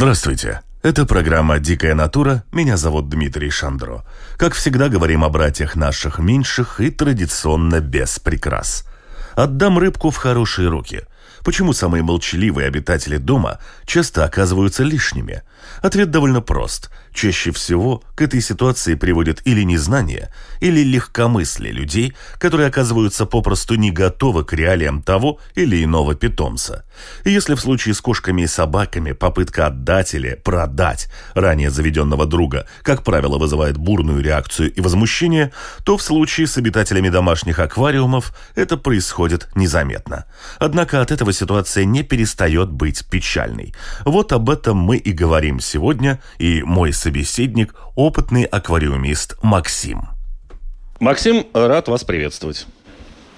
[0.00, 0.62] Здравствуйте.
[0.82, 2.42] Это программа «Дикая натура».
[2.52, 4.02] Меня зовут Дмитрий Шандро.
[4.38, 8.86] Как всегда, говорим о братьях наших меньших и традиционно без прикрас.
[9.34, 11.02] Отдам рыбку в хорошие руки.
[11.44, 15.42] Почему самые молчаливые обитатели дома часто оказываются лишними?
[15.82, 16.90] Ответ довольно прост.
[17.12, 23.90] Чаще всего к этой ситуации приводит или незнание, или легкомыслие людей, которые оказываются попросту не
[23.90, 26.84] готовы к реалиям того или иного питомца.
[27.24, 32.66] И если в случае с кошками и собаками попытка отдать или продать ранее заведенного друга,
[32.82, 35.52] как правило, вызывает бурную реакцию и возмущение,
[35.84, 40.26] то в случае с обитателями домашних аквариумов это происходит незаметно.
[40.58, 43.74] Однако от этого ситуация не перестает быть печальной.
[44.04, 50.02] Вот об этом мы и говорим сегодня, и мой собеседник– опытный аквариумист Максим.
[51.00, 52.66] Максим, рад вас приветствовать.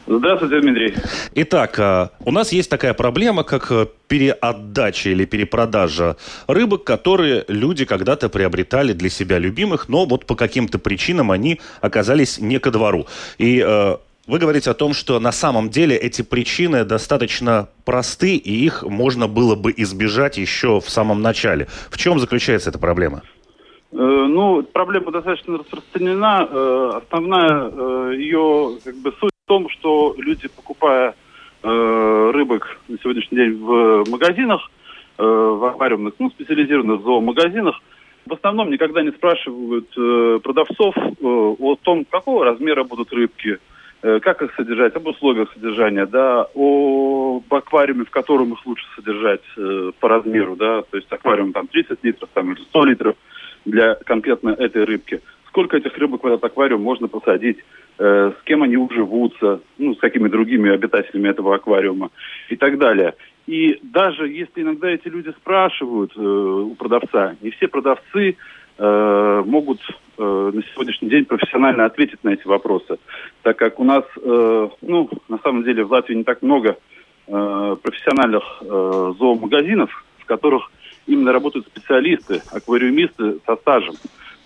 [0.06, 0.94] Здравствуйте, Дмитрий.
[1.36, 6.16] Итак, а, у нас есть такая проблема, как э, переотдача или перепродажа
[6.48, 12.38] рыбок, которые люди когда-то приобретали для себя любимых, но вот по каким-то причинам они оказались
[12.38, 13.06] не ко двору.
[13.38, 18.64] И э, вы говорите о том, что на самом деле эти причины достаточно просты, и
[18.64, 21.66] их можно было бы избежать еще в самом начале.
[21.90, 23.22] В чем заключается эта проблема?
[23.92, 26.48] Э, ну, проблема достаточно распространена.
[26.48, 31.14] Э, основная э, ее как бы суть в том, что люди, покупая
[31.64, 34.68] рыбок на сегодняшний день в магазинах,
[35.16, 37.80] в аквариумных, ну, специализированных зоомагазинах,
[38.26, 39.88] в основном никогда не спрашивают
[40.42, 43.58] продавцов о том, какого размера будут рыбки,
[44.02, 49.42] как их содержать, об условиях содержания, да, об аквариуме, в котором их лучше содержать
[50.00, 53.16] по размеру, да, то есть аквариум там 30 литров там, или 100 литров–
[53.64, 55.20] для конкретно этой рыбки.
[55.48, 57.58] Сколько этих рыбок в этот аквариум можно посадить,
[57.98, 62.10] э, с кем они уживутся, ну, с какими другими обитателями этого аквариума
[62.48, 63.14] и так далее.
[63.46, 68.36] И даже если иногда эти люди спрашивают э, у продавца, не все продавцы
[68.82, 69.80] э, могут
[70.18, 72.98] э, на сегодняшний день профессионально ответить на эти вопросы,
[73.42, 76.76] так как у нас, э, ну, на самом деле в Латвии не так много
[77.26, 80.70] э, профессиональных э, зоомагазинов, в которых
[81.06, 83.94] именно работают специалисты, аквариумисты со стажем.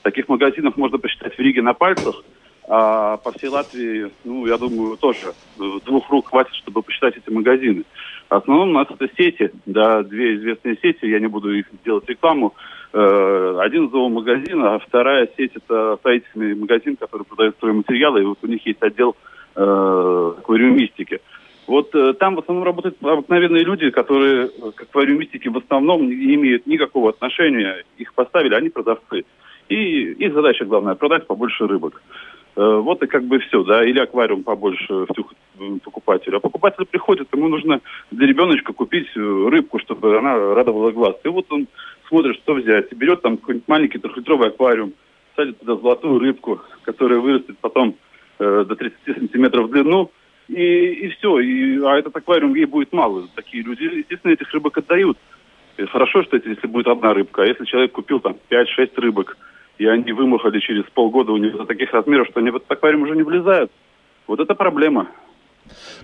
[0.03, 2.23] Таких магазинов можно посчитать в Риге на пальцах,
[2.69, 7.85] а по всей Латвии, ну, я думаю, тоже двух рук хватит, чтобы посчитать эти магазины.
[8.29, 12.09] В основном у нас это сети, да, две известные сети, я не буду их делать
[12.09, 12.55] рекламу.
[12.99, 18.47] Э, один зоомагазин, а вторая сеть это строительный магазин, который продает стройматериалы, и вот у
[18.47, 19.15] них есть отдел
[19.55, 21.21] э, аквариумистики.
[21.67, 26.67] Вот э, там в основном работают обыкновенные люди, которые к аквариумистике в основном не имеют
[26.67, 27.85] никакого отношения.
[27.99, 29.27] Их поставили, они продавцы.
[29.69, 32.01] И их задача главная– продать побольше рыбок.
[32.55, 35.37] Вот и как бы все, да, или аквариум побольше втюхать
[35.85, 36.39] покупателю.
[36.39, 41.17] А покупатель приходит, ему нужно для ребеночка купить рыбку, чтобы она радовала глаз.
[41.23, 41.67] И вот он
[42.09, 42.93] смотрит, что взять.
[42.93, 44.93] И берет там какой-нибудь маленький трехлитровый аквариум,
[45.35, 47.97] садит туда золотую рыбку, которая вырастет потом
[48.39, 50.11] э, до 30 сантиметров в длину–
[50.49, 51.41] и, и все.
[51.41, 53.29] И, а этот аквариум ей будет мало.
[53.35, 55.19] Такие люди, естественно, этих рыбок отдают.
[55.77, 57.43] И хорошо, что это, если будет одна рыбка.
[57.43, 59.37] А если человек купил там 5-6 рыбок,
[59.79, 63.03] и они вымахали через полгода у него до таких размеров, что они в этот аквариум
[63.03, 63.71] уже не влезают,
[64.27, 65.09] вот это проблема.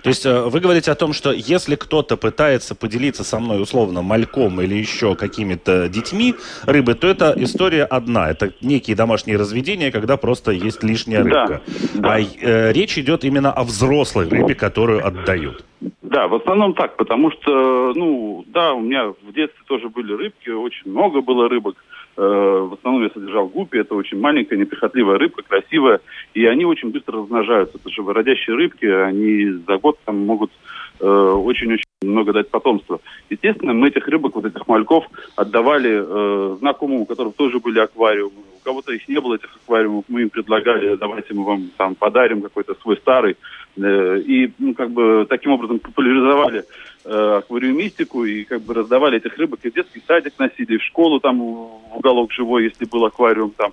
[0.02, 4.02] То есть э, вы говорите о том, что если кто-то пытается поделиться со мной условно
[4.02, 6.34] мальком или еще какими-то детьми
[6.64, 8.30] рыбы, то это история одна.
[8.30, 11.62] Это некие домашние разведения, когда просто есть лишняя рыбка.
[11.94, 15.64] Да, А э, речь идет именно о взрослой рыбе, которую отдают.
[16.02, 20.50] Да, в основном так, потому что, ну, да, у меня в детстве тоже были рыбки,
[20.50, 21.76] очень много было рыбок.
[21.76, 26.00] Э, в основном я содержал гуппи, это очень маленькая, неприхотливая рыбка, красивая,
[26.34, 27.78] и они очень быстро размножаются.
[27.78, 30.61] Это же выродящие рыбки, они за год там могут э,
[31.06, 33.00] очень-очень много дать потомства.
[33.30, 35.04] Естественно, мы этих рыбок, вот этих мальков,
[35.36, 38.40] отдавали э, знакомым, у которых тоже были аквариумы.
[38.60, 42.42] У кого-то их не было, этих аквариумов, мы им предлагали, давайте мы вам там подарим
[42.42, 43.36] какой-то свой старый.
[43.76, 46.64] Э, и, ну, как бы, таким образом популяризовали
[47.04, 50.82] э, аквариумистику и как бы раздавали этих рыбок и в детский садик носили, и в
[50.82, 53.72] школу там в уголок живой, если был аквариум там.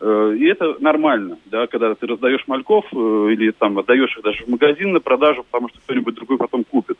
[0.00, 2.96] Э, и это нормально, да, когда ты раздаешь мальков э,
[3.32, 6.96] или там отдаешь их даже в магазин на продажу, потому что кто-нибудь другой потом купит.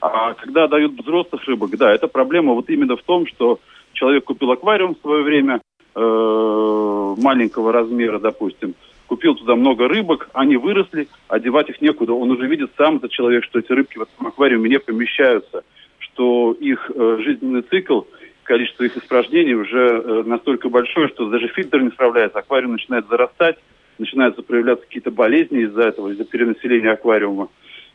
[0.00, 3.58] А когда дают взрослых рыбок, да, это проблема вот именно в том, что
[3.94, 5.60] человек купил аквариум в свое время,
[5.94, 8.74] э, маленького размера, допустим,
[9.06, 12.12] купил туда много рыбок, они выросли, одевать их некуда.
[12.12, 15.64] Он уже видит сам, этот человек, что эти рыбки в этом аквариуме не помещаются,
[15.98, 18.02] что их жизненный цикл,
[18.44, 23.56] количество их испражнений уже э, настолько большое, что даже фильтр не справляется, аквариум начинает зарастать,
[23.98, 27.48] начинаются проявляться какие-то болезни из-за этого, из-за перенаселения аквариума.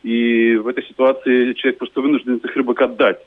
[0.04, 3.20] И в этой ситуации человек просто вынужден этих рыбок отдать.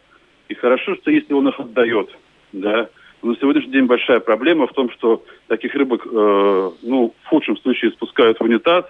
[0.48, 2.10] И хорошо, что если он их отдает,
[2.52, 2.88] да,
[3.22, 7.90] на сегодняшний день большая проблема в том, что таких рыбок, э, ну, в худшем случае
[7.90, 8.86] спускают в унитаз,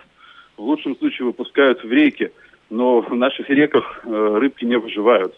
[0.57, 2.31] в лучшем случае выпускают в реки.
[2.69, 5.35] Но в наших реках э, рыбки не выживают.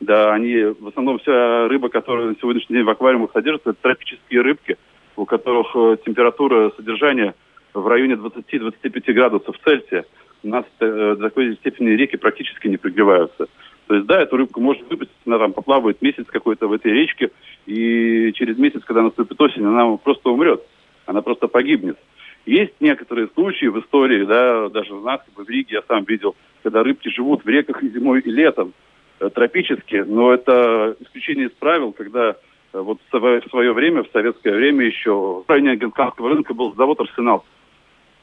[0.00, 4.42] Да, они, в основном вся рыба, которая на сегодняшний день в аквариумах содержится, это тропические
[4.42, 4.76] рыбки,
[5.16, 7.34] у которых э, температура содержания
[7.72, 10.04] в районе 20-25 градусов Цельсия.
[10.42, 13.46] У нас э, до такой степени реки практически не прогреваются.
[13.86, 17.30] То есть, да, эту рыбку можно выпустить, она там поплавает месяц какой-то в этой речке,
[17.66, 20.62] и через месяц, когда наступит осень, она просто умрет,
[21.06, 21.98] она просто погибнет.
[22.46, 26.82] Есть некоторые случаи в истории, да, даже у нас, в Риге я сам видел, когда
[26.82, 28.72] рыбки живут в реках и зимой, и летом,
[29.20, 34.52] э, тропические, но это исключение из правил, когда э, вот в свое время, в советское
[34.52, 37.44] время еще, в районе Генканского рынка был завод «Арсенал».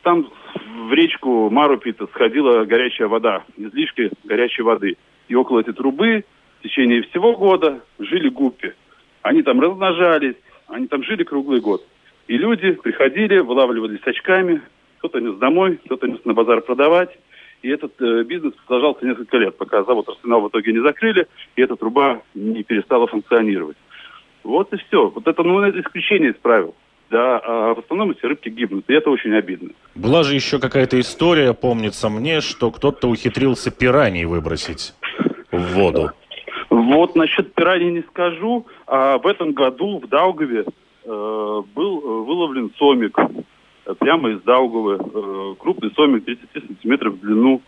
[0.03, 0.27] Там
[0.87, 4.97] в речку Марупита сходила горячая вода, излишки горячей воды–
[5.31, 6.25] и около этой трубы
[6.59, 8.73] в течение всего года жили гуппи.
[9.21, 10.35] Они там размножались,
[10.67, 11.85] они там жили круглый год.
[12.27, 14.61] И люди приходили, вылавливались очками,
[14.97, 17.17] кто-то нес домой, кто-то нес на базар продавать.
[17.61, 21.61] И этот э, бизнес продолжался несколько лет, пока завод «Арсенал» в итоге не закрыли, и
[21.61, 23.77] эта труба не перестала функционировать.
[24.43, 25.09] Вот и все.
[25.09, 26.73] Вот это, ну, это исключение из правил.
[27.11, 29.71] Да, а в основном эти рыбки гибнут, и это очень обидно.
[29.95, 34.93] Была же еще какая-то история, помнится мне, что кто-то ухитрился пираний выбросить
[35.51, 36.11] в воду?
[36.69, 38.65] Вот насчет пираний не скажу.
[38.87, 43.17] А в этом году в Даугаве э, был э, выловлен сомик
[43.99, 44.99] прямо из Даугавы.
[44.99, 47.61] Э, крупный сомик 30 сантиметров в длину.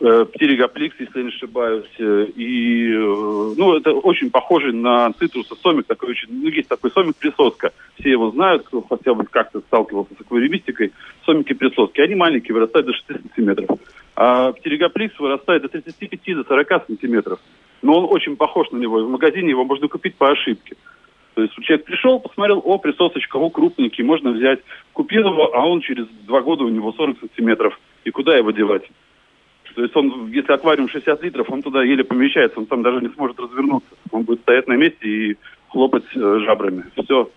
[0.00, 1.90] Э, птеригопликс, если я не ошибаюсь.
[1.98, 5.86] Э, и, э, ну, это очень похожий на цитруса сомик.
[5.86, 7.72] Такой очень, ну, есть такой сомик-присоска.
[7.98, 10.92] Все его знают, кто хотя бы как-то сталкивался с аквариумистикой.
[11.26, 12.00] Сомики-присоски.
[12.00, 13.70] Они маленькие, вырастают до 6 сантиметров.
[14.14, 17.40] А птеригопликс вырастает до 35 до 40 сантиметров.
[17.82, 19.04] Но он очень похож на него.
[19.04, 20.76] В магазине его можно купить по ошибке.
[21.38, 24.58] То есть человек пришел, посмотрел, о, присосочка, о, крупненький, можно взять.
[24.92, 27.78] Купил его, а он через два года у него 40 сантиметров.
[28.02, 28.82] И куда его девать?
[29.76, 33.08] То есть он, если аквариум 60 литров, он туда еле помещается, он там даже не
[33.10, 33.88] сможет развернуться.
[34.10, 35.36] Он будет стоять на месте и
[35.68, 36.86] хлопать э, жабрами.
[37.04, 37.30] Все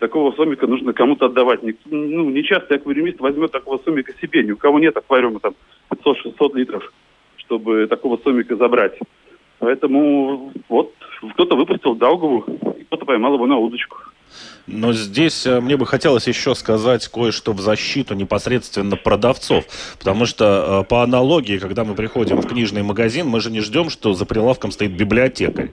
[0.00, 1.62] такого сомика нужно кому-то отдавать.
[1.62, 4.42] Не, ну, не часто аквариумист возьмет такого сомика себе.
[4.42, 5.54] Ни у кого нет аквариума там
[5.88, 6.92] 500-600 литров,
[7.38, 8.98] чтобы такого сомика забрать.
[9.58, 10.92] Поэтому вот
[11.32, 12.44] кто-то выпустил Даугаву,
[12.86, 13.98] кто-то поймал его на удочку.
[14.66, 19.64] Но здесь э, мне бы хотелось еще сказать кое-что в защиту непосредственно продавцов.
[19.98, 23.90] Потому что э, по аналогии, когда мы приходим в книжный магазин, мы же не ждем,
[23.90, 25.70] что за прилавком стоит библиотекарь.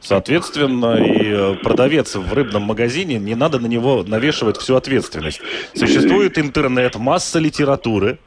[0.00, 5.40] Соответственно, и э, продавец в рыбном магазине, не надо на него навешивать всю ответственность.
[5.74, 8.18] Существует интернет, масса литературы,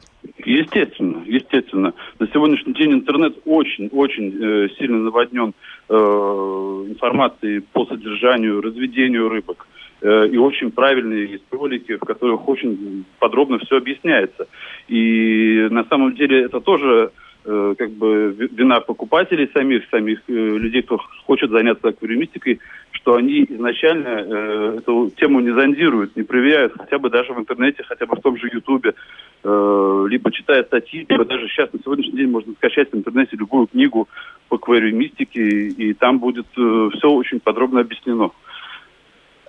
[0.46, 1.94] Естественно, естественно.
[2.18, 5.52] На сегодняшний день интернет очень-очень э, сильно наводнен
[5.88, 9.66] э, информацией по содержанию, разведению рыбок.
[10.00, 14.46] Э, и очень правильные есть ролики, в которых очень подробно все объясняется.
[14.88, 17.10] И на самом деле это тоже
[17.42, 22.60] Э, как бы вина покупателей самих, самих э, людей, кто хочет заняться аквариумистикой,
[23.00, 27.82] что они изначально э, эту тему не зондируют, не проверяют, хотя бы даже в интернете,
[27.82, 28.94] хотя бы в том же Ютубе,
[29.42, 33.66] э, либо читая статьи, либо даже сейчас на сегодняшний день можно скачать в интернете любую
[33.68, 34.08] книгу
[34.48, 38.30] по аквариумистике, и, и там будет э, все очень подробно объяснено.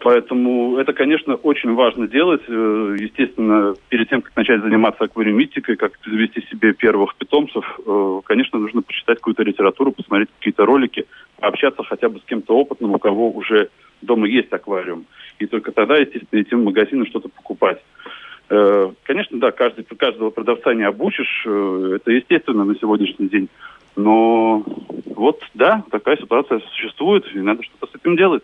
[0.04, 2.42] Поэтому это, конечно, очень важно делать.
[2.48, 8.58] Э, естественно, перед тем, как начать заниматься аквариумистикой, как завести себе первых питомцев, э, конечно,
[8.58, 11.06] нужно почитать какую-то литературу, посмотреть какие-то ролики,
[11.40, 13.70] пообщаться хотя бы с кем-то опытным, у кого уже
[14.02, 15.06] дома есть аквариум.
[15.38, 17.80] И только тогда, естественно, идти в магазин и что-то покупать.
[18.50, 23.50] Э, конечно, да, каждый, каждого продавца не обучишь, это естественно на сегодняшний день.
[23.96, 24.64] Но
[25.06, 28.42] вот, да, такая ситуация существует, и надо что-то с этим делать.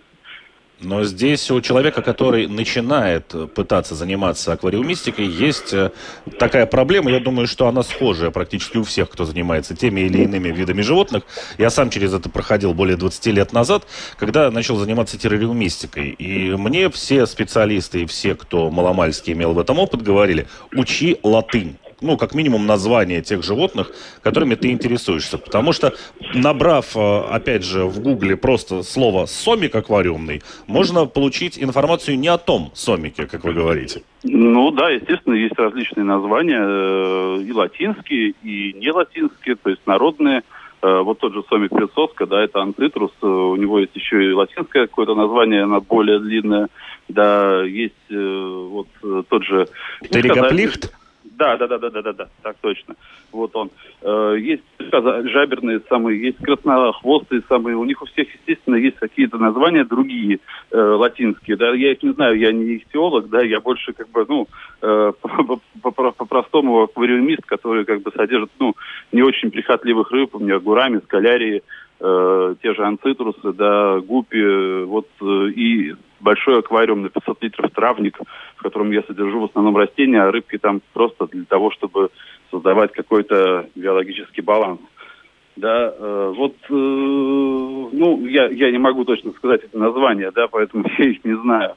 [0.79, 5.91] Но здесь у человека, который начинает пытаться заниматься аквариумистикой, есть э,
[6.37, 7.09] такая проблема.
[7.09, 11.23] Я думаю, что она схожая практически у всех, кто занимается теми или иными видами животных.
[11.57, 16.09] Я сам через это проходил более 20 лет назад, когда начал заниматься террариумистикой.
[16.09, 21.77] И мне все специалисты и все, кто маломальски имел в этом опыт, говорили, учи латынь.
[22.01, 25.37] Ну, как минимум, название тех животных, которыми ты интересуешься.
[25.37, 25.93] Потому что,
[26.33, 32.37] набрав, э, опять же, в Гугле просто слово «сомик аквариумный», можно получить информацию не о
[32.37, 34.03] том сомике, как вы говорите.
[34.23, 40.43] Ну да, естественно, есть различные названия, э, и латинские, и не латинские, то есть народные.
[40.83, 44.85] Э, вот тот же сомик присоска, да, это анцитрус, у него есть еще и латинское
[44.85, 46.67] какое-то название, оно более длинное.
[47.09, 48.87] Да, есть вот
[49.29, 49.67] тот же...
[50.11, 50.93] Теригоплихт?
[51.37, 52.95] Да, да, да, да, да, да, да, так точно.
[53.31, 53.69] Вот он.
[54.01, 57.77] Э, есть жаберные самые, есть краснохвостые самые.
[57.77, 60.39] У них у всех, естественно, есть какие-то названия другие,
[60.71, 61.55] э, латинские.
[61.55, 64.47] Да, я их не знаю, я не ихтиолог, да, я больше как бы, ну,
[64.81, 65.11] э,
[65.83, 68.73] по-простому аквариумист, который как бы содержит, ну,
[69.11, 70.33] не очень прихотливых рыб.
[70.33, 71.61] У меня гурами, скалярии,
[71.99, 78.19] э, те же анцитрусы, да, гупи, вот, э, и большой аквариум на 500 литров травник,
[78.55, 82.09] в котором я содержу в основном растения, а рыбки там просто для того, чтобы
[82.51, 84.79] создавать какой-то биологический баланс.
[85.55, 90.85] Да, э, вот, э, ну, я, я не могу точно сказать это название, да, поэтому
[90.97, 91.75] я их не знаю.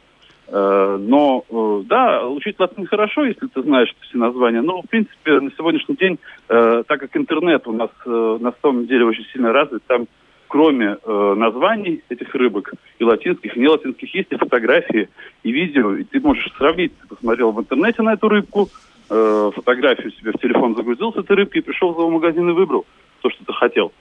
[0.53, 4.63] Э, но, э, да, учить латынь хорошо, если ты знаешь все названия.
[4.63, 9.05] Но, в принципе, на сегодняшний день, э, так как интернет у нас на самом деле
[9.05, 10.07] очень сильно развит, там
[10.49, 15.09] кроме названий этих рыбок, и латинских, и не латинских, есть и фотографии,
[15.45, 16.93] и видео, и ты можешь сравнить.
[16.99, 18.69] Ты посмотрел в интернете на эту рыбку,
[19.07, 22.85] фотографию себе в телефон загрузил с этой рыбкой, пришел в зоомагазин и выбрал
[23.21, 23.93] то, что ты хотел,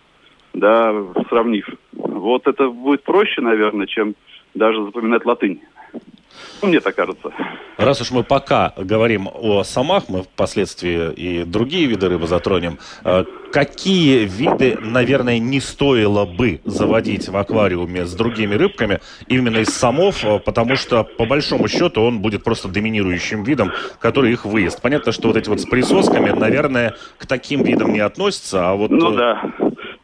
[0.55, 0.91] да,
[1.29, 1.69] сравнив.
[1.93, 4.15] Вот это будет проще, наверное, чем
[4.55, 5.61] даже запоминать латынь.
[6.61, 7.31] Ну, мне так кажется.
[7.77, 12.77] Раз уж мы пока говорим о самах, мы впоследствии и другие виды рыбы затронем.
[13.05, 19.69] Э, какие виды, наверное, не стоило бы заводить в аквариуме с другими рыбками именно из
[19.69, 24.81] самов, э, потому что, по большому счету, он будет просто доминирующим видом, который их выезд.
[24.81, 28.91] Понятно, что вот эти вот с присосками, наверное, к таким видам не относятся, а вот...
[28.91, 29.53] Ну э, да.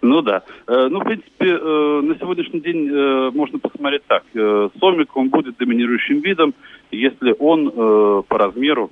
[0.06, 0.44] Ну да.
[0.68, 4.24] Э, ну, в принципе, э, на сегодняшний день э, можно посмотреть так.
[4.80, 6.54] Сомик, он будет доминирующим видом,
[6.92, 7.72] если он
[8.24, 8.92] по размеру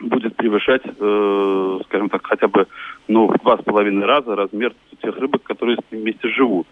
[0.00, 2.66] будет превышать, скажем так, хотя бы
[3.08, 6.68] ну, в два с половиной раза размер тех рыбок, которые с ним вместе живут.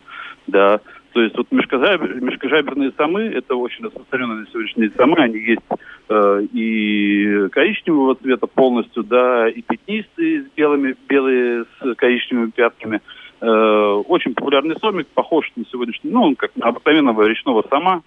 [0.46, 0.80] Да.
[1.12, 5.62] То есть вот мешкожабер, мешкожаберные самы, это очень распространенные на сегодняшний день самы, они есть
[6.08, 13.00] э, и коричневого цвета полностью, да, и пятнистые с белыми, белые с коричневыми пятками–
[13.40, 18.02] Э, очень популярный сомик, похож на сегодняшний, ну, он как на обыкновенного речного сама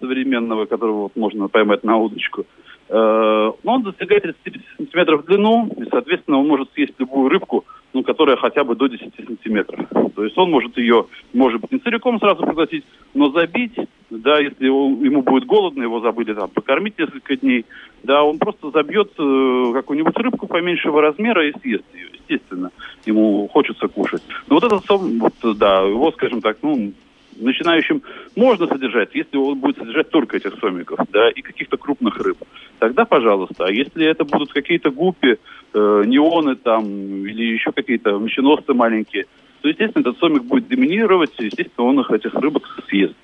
[0.00, 2.44] современного, которого вот можно поймать на удочку.
[2.88, 7.64] Э, но он достигает 35 сантиметров в длину, и, соответственно, он может съесть любую рыбку,
[7.92, 9.86] ну, которая хотя бы до 10 сантиметров.
[10.14, 12.84] То есть он может ее, может быть, не целиком сразу проглотить,
[13.14, 13.74] но забить,
[14.10, 17.64] да, если его, ему будет голодно, его забыли там покормить несколько дней,
[18.02, 22.70] да, он просто забьет э, какую-нибудь рыбку поменьшего размера и съест ее, естественно.
[23.04, 24.22] Ему хочется кушать.
[24.48, 26.92] Но вот этот сом, вот, да, его, скажем так, ну,
[27.36, 28.02] начинающим
[28.36, 32.38] можно содержать, если он будет содержать только этих сомиков, да, и каких-то крупных рыб.
[32.78, 33.66] Тогда, пожалуйста.
[33.66, 35.38] А если это будут какие-то гуппи,
[35.74, 39.26] э, неоны там, или еще какие-то меченосцы маленькие,
[39.60, 43.14] то, естественно, этот сомик будет доминировать, и, естественно, он их, этих рыбок съест.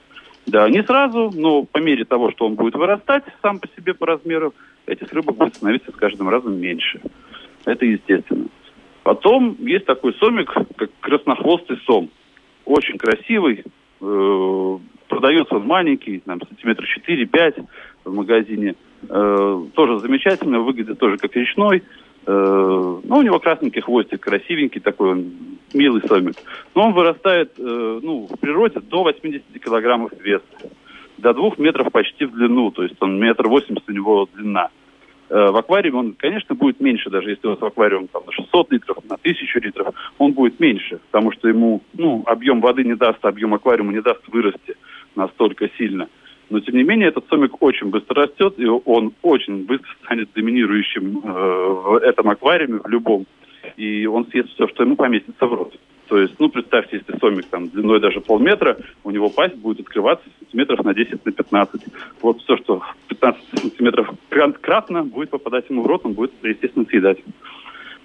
[0.46, 4.06] Да, не сразу, но по мере того, что он будет вырастать сам по себе по
[4.06, 4.54] размеру,
[4.86, 7.00] этих рыбок будет становиться с каждым разом меньше.
[7.64, 8.46] Это естественно.
[9.02, 12.08] Потом есть такой сомик, как краснохвостый сом.
[12.64, 13.64] Очень красивый,
[14.00, 14.78] Э,
[15.08, 17.64] продается он маленький, там, сантиметр 4-5
[18.04, 18.74] в магазине.
[19.08, 21.82] Э, тоже замечательно, выглядит тоже как речной.
[22.30, 25.32] Э, ну, у него красненький хвостик, красивенький такой, он
[25.72, 26.36] милый сомик.
[26.74, 30.44] Но он вырастает э, ну, в природе до 80 килограммов веса.
[31.16, 34.68] До двух метров почти в длину, то есть он метр восемьдесят у него длина.
[35.30, 38.72] Э, в аквариуме он, конечно, будет меньше, даже если у вас аквариум там, на 600
[38.72, 43.24] литров, на 1000 литров, он будет меньше, потому что ему ну, объем воды не даст,
[43.24, 44.76] объем аквариума не даст вырасти
[45.16, 46.08] настолько сильно.
[46.50, 51.18] Но, тем не менее, этот сомик очень быстро растет, и он очень быстро станет доминирующим
[51.18, 53.26] э, в этом аквариуме, в любом.
[53.76, 55.78] И он съест все, что ему поместится в рот.
[56.08, 60.24] То есть, ну, представьте, если сомик там длиной даже полметра, у него пасть будет открываться
[60.40, 61.82] сантиметров на 10, на 15.
[62.22, 67.18] Вот все, что 15 сантиметров кратно будет попадать ему в рот, он будет, естественно, съедать.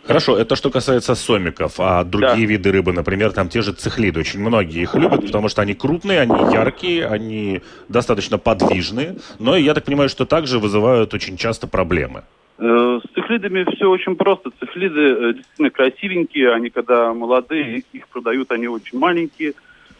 [0.05, 2.51] Хорошо, это что касается сомиков, а другие да.
[2.53, 6.19] виды рыбы, например, там те же цихлиды, очень многие их любят, потому что они крупные,
[6.19, 12.24] они яркие, они достаточно подвижные, но я так понимаю, что также вызывают очень часто проблемы.
[12.57, 14.51] Э, с цихлидами все очень просто.
[14.60, 19.53] Цихлиды э, действительно красивенькие, они когда молодые, их продают, они очень маленькие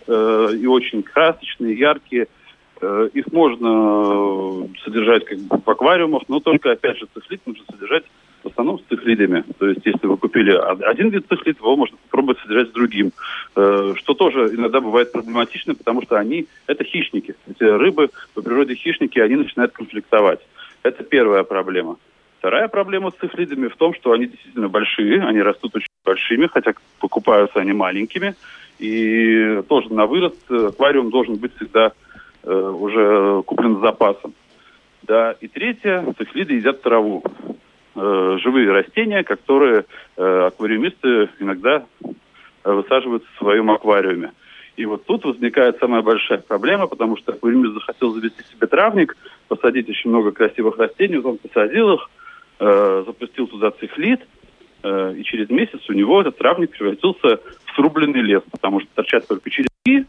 [0.08, 2.28] э, и очень красочные, яркие.
[3.14, 8.04] Их можно содержать как бы в аквариумах, но только, опять же, цихлид нужно содержать
[8.44, 9.44] в основном с цихлидами.
[9.58, 10.52] То есть, если вы купили
[10.86, 13.12] один вид цихлид, его можно попробовать содержать с другим.
[13.56, 17.36] Э, что тоже иногда бывает проблематично, потому что они, это хищники.
[17.50, 20.40] Эти рыбы по природе хищники, они начинают конфликтовать.
[20.84, 21.98] Это первая проблема.
[22.40, 26.74] Вторая проблема с цихлидами в том, что они действительно большие, они растут очень большими, хотя
[27.00, 28.36] покупаются они маленькими.
[28.80, 31.94] И тоже на вырост аквариум должен быть всегда
[32.44, 34.34] э, уже куплен с запасом.
[35.04, 35.36] Да.
[35.40, 37.24] И третье, цихлиды едят траву.
[37.96, 39.86] Э, живые растения, которые
[40.18, 41.86] э, аквариумисты иногда
[42.64, 44.32] высаживают в своем аквариуме.
[44.76, 49.16] И вот тут возникает самая большая проблема, потому что аквариумист захотел завести себе травник,
[49.48, 52.10] посадить очень много красивых растений, он посадил их,
[52.60, 54.22] э, запустил туда цихлит,
[54.82, 59.28] э, и через месяц у него этот травник превратился в срубленный лес, потому что торчат
[59.28, 60.06] только черепки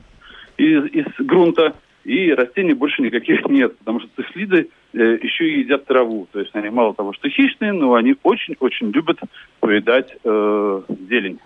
[0.56, 1.74] из, из грунта,
[2.04, 6.28] и растений больше никаких нет, потому что цихлиды э, еще и едят траву.
[6.32, 9.18] То есть они мало того, что хищные, но они очень-очень любят
[9.60, 11.38] поедать э, зелень.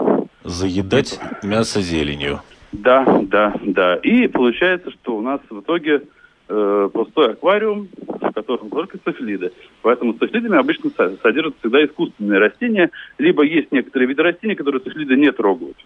[0.45, 2.41] Заедать мясо зеленью.
[2.73, 3.97] Да, да, да.
[3.97, 6.03] И получается, что у нас в итоге
[6.49, 9.53] э, пустой аквариум, в котором только цихлиды.
[9.83, 10.91] Поэтому с обычно
[11.23, 15.77] содержат всегда искусственные растения, либо есть некоторые виды растений, которые цихлиды не трогают.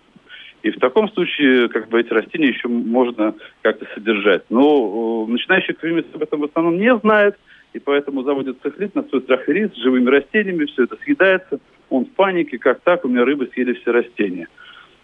[0.63, 4.45] И в таком случае, как бы, эти растения еще можно как-то содержать.
[4.49, 7.37] Но э, начинающий аквариумист об этом в основном не знает,
[7.73, 11.61] и поэтому заводит цихлит на свой страх и риск с живыми растениями, все это съедается,
[11.89, 14.49] он в панике, как так, у меня рыбы съели все растения.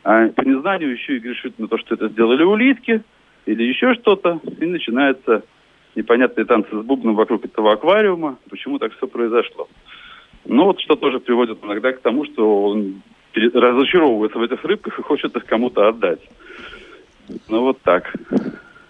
[0.04, 3.02] А по незнанию еще и грешит на то, что это сделали улитки
[3.46, 5.42] или еще что-то, и начинается
[5.94, 9.68] непонятные танцы с бубном вокруг этого аквариума, почему так все произошло.
[10.44, 13.02] Ну вот что тоже приводит иногда к тому, что он
[13.34, 16.20] разочаровывается в этих рыбках и хочет их кому-то отдать.
[17.48, 18.12] Ну вот так.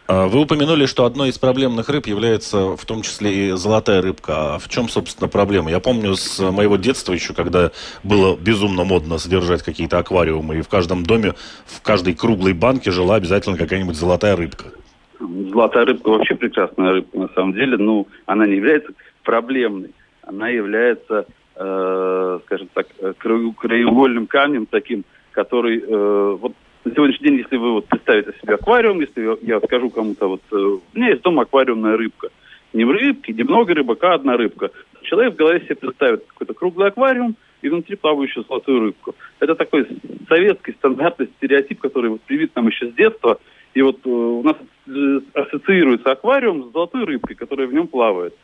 [0.08, 4.54] А вы упомянули, что одной из проблемных рыб является в том числе и золотая рыбка.
[4.54, 5.70] А в чем, собственно, проблема?
[5.70, 7.72] Я помню с моего детства еще, когда
[8.02, 11.34] было безумно модно содержать какие-то аквариумы, и в каждом доме,
[11.66, 14.72] в каждой круглой банке жила обязательно какая-нибудь золотая рыбка.
[15.20, 17.76] Золотая рыбка вообще прекрасная рыбка, на самом деле.
[17.76, 18.92] Ну, она не является
[19.24, 19.90] проблемной.
[20.22, 27.38] Она является э, скажем так, э, краеугольным камнем таким, который э, вот на сегодняшний день,
[27.40, 31.22] если вы вот представите себе аквариум, если я, скажу кому-то, вот э, у меня есть
[31.22, 32.28] дома аквариумная рыбка.
[32.72, 34.70] Не рыбки, не много рыбок, а одна рыбка.
[35.02, 39.14] Человек в голове себе представит какой-то круглый аквариум и внутри плавающую золотую рыбку.
[39.40, 39.86] Это такой
[40.28, 43.38] советский стандартный стереотип, который вот привит нам еще с детства.
[43.74, 48.34] И вот э, у нас э, ассоциируется аквариум с золотой рыбкой, которая в нем плавает.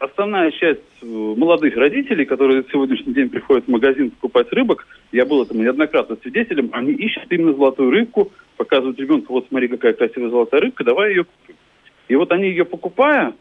[0.00, 5.24] Основная часть э, молодых родителей, которые в сегодняшний день приходят в магазин покупать рыбок, я
[5.24, 10.30] был этому неоднократно свидетелем, они ищут именно золотую рыбку, показывают ребенку, вот смотри, какая красивая
[10.30, 11.56] золотая рыбка, давай ее купим.
[12.08, 13.34] И вот они ее покупая,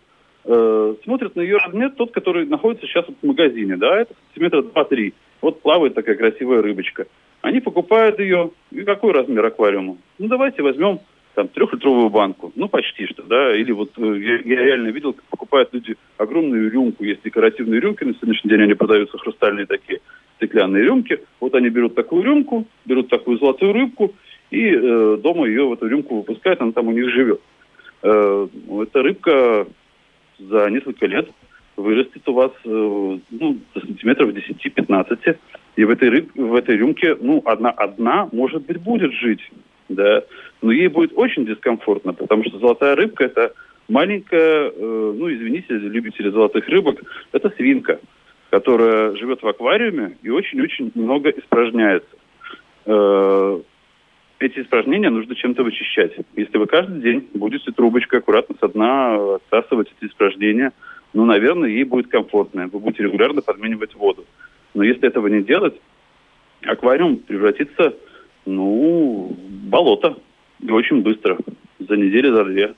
[0.45, 5.13] э, смотрят на ее размер, тот, который находится сейчас в магазине, да, это сантиметра 2-3.
[5.41, 7.07] Вот плавает такая красивая рыбочка.
[7.41, 9.97] Они покупают ее, и какой размер аквариума?
[10.17, 10.99] Ну, давайте возьмем
[11.39, 15.23] там трехлитровую банку, ну почти что, да, или вот э, я, я реально видел, как
[15.29, 20.01] покупают люди огромную рюмку, есть декоративные рюмки, на сегодняшний день они продаются хрустальные такие
[20.35, 24.13] стеклянные рюмки, вот они берут такую рюмку, берут такую золотую рыбку
[24.51, 27.39] и э, дома ее в эту рюмку выпускают, она там у них живет.
[28.03, 28.47] Э,
[28.81, 29.65] эта рыбка
[30.39, 31.29] за несколько лет
[31.77, 35.37] вырастет у вас э, ну, до сантиметров 10-15,
[35.77, 39.49] и в этой, рыб, в этой рюмке, ну, одна, одна, может быть, будет жить
[39.89, 40.23] да,
[40.61, 43.53] но ей будет очень дискомфортно, потому что золотая рыбка это
[43.87, 47.99] маленькая, э, ну, извините, любители золотых рыбок, это свинка,
[48.49, 52.15] которая живет в аквариуме и очень-очень много испражняется.
[52.85, 53.59] Э,
[54.39, 56.13] эти испражнения нужно чем-то вычищать.
[56.35, 60.71] Если вы каждый день будете трубочкой аккуратно со дна отсасывать эти испражнения,
[61.13, 62.67] ну, наверное, ей будет комфортно.
[62.67, 64.25] Вы будете регулярно подменивать воду.
[64.73, 65.75] Но если этого не делать,
[66.63, 67.95] аквариум превратится
[68.45, 69.35] ну,
[69.69, 70.17] болото.
[70.61, 71.37] И очень быстро.
[71.79, 72.73] За неделю, за две.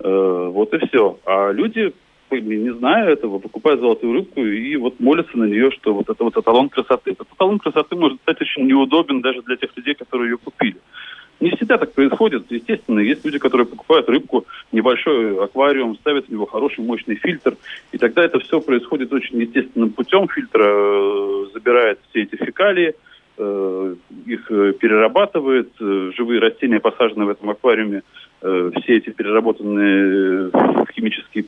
[0.00, 1.18] Э, вот и все.
[1.26, 1.92] А люди,
[2.30, 6.36] не зная этого, покупают золотую рыбку и вот молятся на нее, что вот это вот
[6.36, 7.12] эталон красоты.
[7.12, 10.76] Этот эталон красоты может стать очень неудобен даже для тех людей, которые ее купили.
[11.40, 12.44] Не всегда так происходит.
[12.50, 17.56] Естественно, есть люди, которые покупают рыбку, небольшой аквариум, ставят в него хороший мощный фильтр,
[17.92, 20.28] и тогда это все происходит очень естественным путем.
[20.28, 22.94] Фильтр э, забирает все эти фекалии,
[24.26, 28.02] их э, перерабатывает, э, живые растения, посаженные в этом аквариуме,
[28.40, 30.50] все эти переработанные
[30.94, 31.44] химические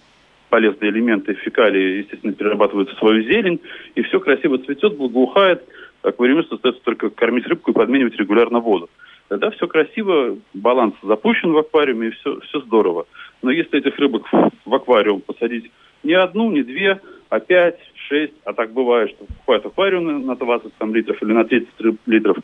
[0.50, 3.60] полезные элементы фекалии, естественно, перерабатываются в свою зелень,
[3.94, 5.64] и все красиво цветет, благоухает.
[6.02, 8.90] Аквариумисту остается только кормить рыбку и подменивать регулярно воду.
[9.28, 13.06] Тогда все красиво, баланс запущен в аквариуме, и все, все здорово.
[13.40, 14.28] Но если этих рыбок
[14.66, 15.70] в аквариум посадить
[16.02, 17.00] не одну, не две,
[17.30, 17.78] а пять,
[18.12, 21.68] 6, а так бывает, что покупают аквариум на 20 там, литров или на 30
[22.06, 22.36] литров,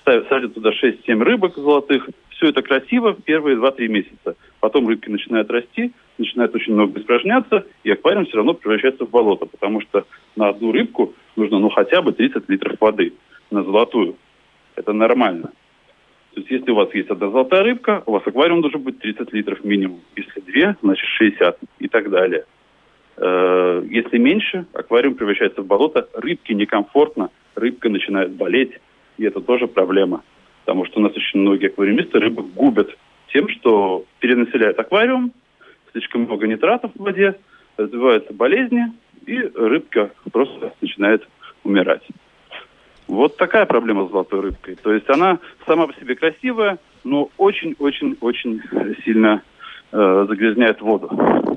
[0.00, 4.36] ставят, садят туда 6-7 рыбок золотых, все это красиво первые 2-3 месяца.
[4.60, 9.46] Потом рыбки начинают расти, начинают очень много испражняться, и аквариум все равно превращается в болото,
[9.46, 13.12] потому что на одну рыбку нужно ну хотя бы 30 литров воды
[13.50, 14.16] на золотую.
[14.76, 15.50] Это нормально.
[16.34, 19.32] То есть если у вас есть одна золотая рыбка, у вас аквариум должен быть 30
[19.32, 20.02] литров минимум.
[20.14, 22.44] Если две, значит 60 и так далее.
[23.16, 28.72] Э, если меньше, аквариум превращается в болото, рыбке некомфортно, рыбка начинает болеть,
[29.18, 30.22] и это тоже проблема.
[30.64, 32.90] Потому что у нас очень многие аквариумисты рыбок губят
[33.32, 35.32] тем, что перенаселяют аквариум,
[35.92, 37.36] слишком много нитратов в воде,
[37.76, 38.92] развиваются болезни,
[39.26, 41.26] и рыбка просто начинает
[41.64, 42.02] умирать.
[43.08, 44.76] Вот такая проблема с золотой рыбкой.
[44.76, 48.62] То есть она сама по себе красивая, но очень-очень-очень
[49.04, 49.42] сильно
[49.92, 51.55] э, загрязняет воду.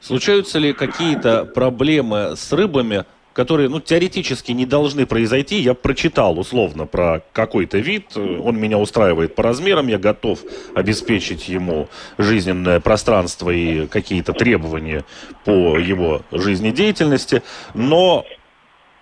[0.00, 3.04] Случаются ли какие-то проблемы с рыбами,
[3.36, 5.60] которые, ну, теоретически не должны произойти.
[5.60, 10.40] Я прочитал условно про какой-то вид, он меня устраивает по размерам, я готов
[10.74, 15.04] обеспечить ему жизненное пространство и какие-то требования
[15.44, 17.42] по его жизнедеятельности,
[17.74, 18.24] но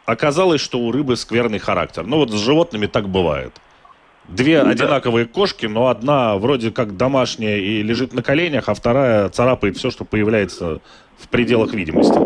[0.04, 2.02] оказалось, что у рыбы скверный характер.
[2.04, 3.52] Ну вот с животными так бывает.
[4.28, 4.70] Две да.
[4.70, 9.90] одинаковые кошки, но одна вроде как домашняя и лежит на коленях, а вторая царапает все,
[9.90, 10.80] что появляется
[11.18, 12.18] в пределах видимости.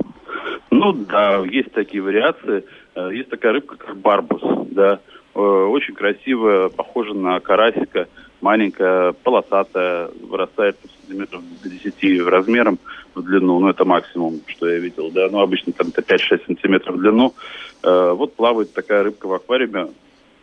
[0.70, 2.64] Ну да, есть такие вариации.
[2.94, 5.00] Э, есть такая рыбка, как барбус, да,
[5.34, 8.06] э, очень красивая, похожа на карасика,
[8.40, 12.78] маленькая, полосатая, вырастает сантиметров до 10 размером
[13.14, 16.96] в длину, ну это максимум, что я видел, да, ну обычно там это 5-6 сантиметров
[16.96, 17.34] в длину.
[17.82, 19.88] Э, вот плавает такая рыбка в аквариуме.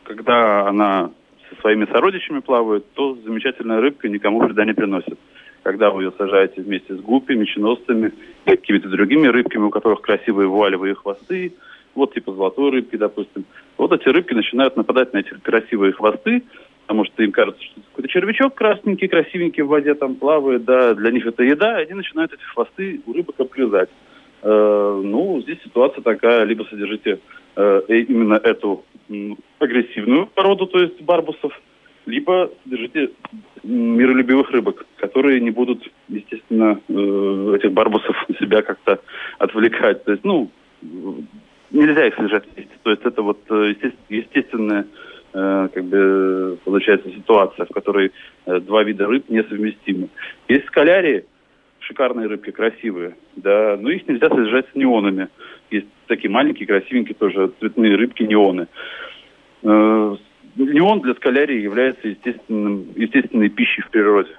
[0.04, 1.12] Когда она
[1.56, 5.18] со своими сородичами плавает, то замечательная рыбка никому вреда не приносит.
[5.64, 8.14] Когда вы ее сажаете вместе с гуппи, меченосцами,
[8.46, 11.54] какими-то другими рыбками, у которых красивые вуалевые хвосты,
[11.96, 13.46] вот типа золотой рыбки, допустим,
[13.78, 16.44] вот эти рыбки начинают нападать на эти красивые хвосты,
[16.86, 21.12] потому что им кажется, что какой-то червячок красненький, красивенький в воде там плавает, да, для
[21.12, 23.90] них это еда, и они начинают эти хвосты у рыбок обгрызать.
[24.44, 27.20] Э, ну, здесь ситуация такая, либо содержите
[27.56, 28.84] э, именно эту
[29.60, 31.54] агрессивную породу, то есть барбусов,
[32.06, 33.12] либо содержите
[33.64, 39.00] миролюбивых рыбок, которые не будут, естественно, э, этих барбусов себя как-то
[39.40, 40.04] отвлекать.
[40.04, 40.50] То есть, ну,
[41.72, 42.74] нельзя их содержать вместе.
[42.84, 43.74] То есть это вот э,
[44.10, 44.86] естественная,
[45.34, 48.12] э, как бы, получается, ситуация, в которой
[48.46, 50.10] два вида рыб несовместимы.
[50.48, 51.26] Есть скалярии,
[51.80, 55.30] шикарные рыбки, красивые, да, но их нельзя содержать с неонами.
[55.72, 58.68] Есть такие маленькие, красивенькие тоже цветные рыбки, неоны.
[59.64, 60.16] Э,
[60.56, 64.32] неон для скалярии является естественным, естественной пищей в природе.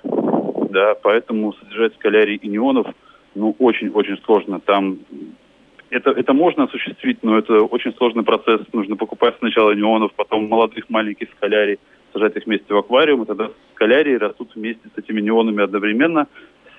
[0.71, 2.87] Да, поэтому содержать скалярий и неонов
[3.35, 4.61] ну, очень-очень сложно.
[4.61, 4.99] Там
[5.91, 8.61] это, это можно осуществить, но это очень сложный процесс.
[8.73, 11.79] Нужно покупать сначала неонов, потом молодых маленьких скалярий,
[12.12, 16.27] сажать их вместе в аквариум, и тогда скалярии растут вместе с этими неонами одновременно,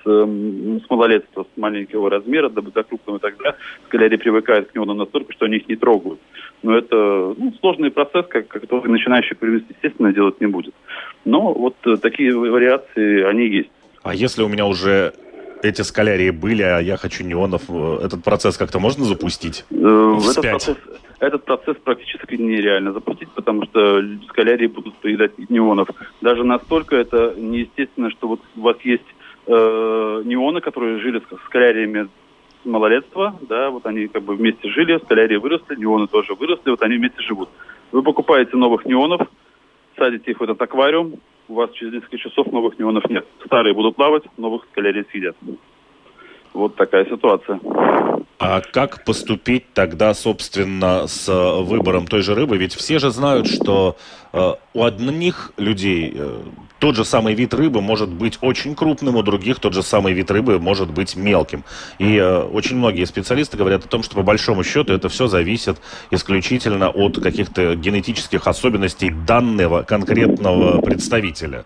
[0.02, 3.56] с, с малолетства, с маленького размера до, до крупного и так далее.
[3.86, 6.20] Скалярии привыкают к неонам настолько, что они их не трогают.
[6.62, 10.74] Но это ну, сложный процесс, как, который начинающий привести, естественно, делать не будет.
[11.24, 13.70] Но вот э, такие вариации, они есть.
[14.02, 15.12] А если у меня уже
[15.62, 19.64] эти скалярии были, а я хочу неонов, э, этот процесс как-то можно запустить?
[19.70, 20.76] Э, этот процесс,
[21.20, 25.88] этот процесс практически нереально запустить, потому что скалярии будут поедать неонов.
[26.20, 29.04] Даже настолько это неестественно, что вот у вас есть
[29.48, 32.08] э, неоны, которые жили с скаляриями
[32.64, 36.96] малолетства, да, вот они как бы вместе жили, скалярии выросли, неоны тоже выросли, вот они
[36.96, 37.48] вместе живут.
[37.92, 39.22] Вы покупаете новых неонов,
[39.96, 41.14] садите их в этот аквариум,
[41.48, 43.26] у вас через несколько часов новых неонов нет.
[43.46, 45.36] Старые будут плавать, новых скалярий съедят.
[46.52, 47.58] Вот такая ситуация.
[48.38, 52.56] А как поступить тогда, собственно, с выбором той же рыбы?
[52.56, 53.96] Ведь все же знают, что
[54.32, 56.42] э, у одних людей э,
[56.78, 60.30] тот же самый вид рыбы может быть очень крупным, у других тот же самый вид
[60.30, 61.64] рыбы может быть мелким.
[61.98, 65.80] И э, очень многие специалисты говорят о том, что по большому счету это все зависит
[66.12, 71.64] исключительно от каких-то генетических особенностей данного конкретного представителя.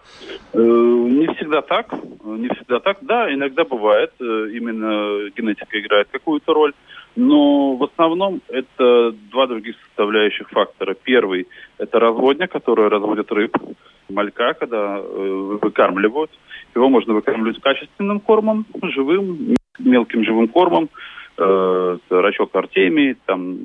[0.55, 1.93] Э, не всегда так,
[2.25, 2.99] не всегда так.
[3.01, 6.73] Да, иногда бывает, э, именно генетика играет какую-то роль.
[7.15, 10.95] Но в основном это два других составляющих фактора.
[10.95, 11.47] Первый–
[11.79, 13.57] это разводня, которая разводит рыб
[14.09, 16.31] малька, когда э, выкармливают.
[16.75, 20.89] Его можно выкармливать качественным кормом, живым, мелким живым кормом,
[21.39, 23.59] э, рачок артемий, там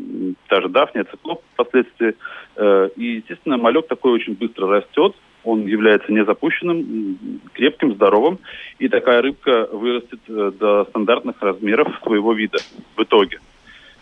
[0.47, 2.15] та же дафния, циклоп впоследствии.
[2.55, 5.15] Э, и, естественно, малек такой очень быстро растет,
[5.47, 7.17] он является незапущенным,
[7.53, 8.39] крепким, здоровым,
[8.79, 12.57] и такая рыбка вырастет э, до стандартных размеров своего вида
[12.97, 13.39] в итоге.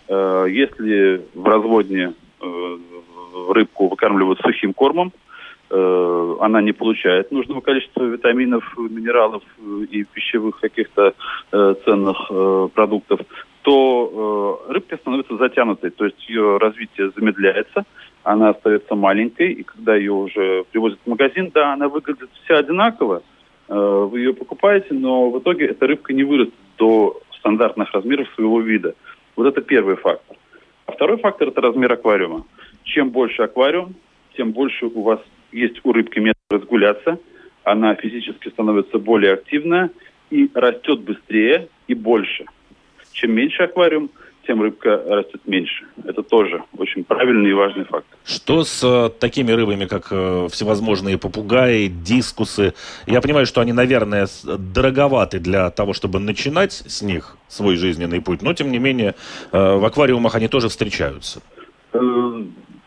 [0.07, 2.77] Э, если в разводне э,
[3.49, 5.11] рыбку выкармливают сухим кормом,
[5.67, 9.41] она не получает нужного количества витаминов, минералов
[9.89, 11.15] и пищевых каких-то
[11.49, 13.21] ценных продуктов,
[13.63, 17.83] то рыбка становится затянутой, то есть ее развитие замедляется,
[18.25, 23.21] она остается маленькой, и когда ее уже привозят в магазин, да, она выглядит вся одинаково,
[23.67, 28.95] вы ее покупаете, но в итоге эта рыбка не вырастет до стандартных размеров своего вида.
[29.35, 30.37] Вот это первый фактор.
[30.87, 32.45] А второй фактор– это размер аквариума.
[32.83, 33.93] Чем больше аквариум,
[34.35, 35.19] тем больше у вас
[35.51, 37.19] есть у рыбки место разгуляться,
[37.63, 39.91] она физически становится более активная
[40.31, 42.45] и растет быстрее и больше.
[43.11, 44.09] Чем меньше аквариум–
[44.47, 45.85] тем рыбка растет меньше.
[46.03, 48.05] Это тоже очень правильный и важный факт.
[48.25, 52.73] Что с э, такими рыбами, как э, всевозможные попугаи, дискусы?
[53.07, 58.41] Я понимаю, что они, наверное, дороговаты для того, чтобы начинать с них свой жизненный путь,
[58.41, 59.15] но, тем не менее,
[59.51, 61.41] э, в аквариумах они тоже встречаются.
[61.93, 61.99] Э,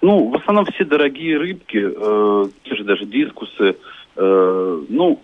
[0.01, 3.77] ну, в основном все дорогие рыбки, э, те же даже дискусы,
[4.17, 5.21] э, ну,